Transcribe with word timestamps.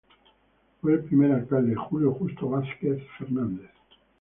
Fue 0.81 0.93
el 0.93 1.03
primer 1.03 1.31
Alcalde 1.31 1.75
Julio 1.75 2.11
Justo 2.15 2.49
Vásquez 2.49 3.03
Fernandez. 3.19 3.69